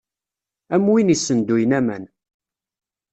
Am 0.75 0.85
win 0.91 1.13
issenduyen 1.15 1.71
aman. 1.79 2.03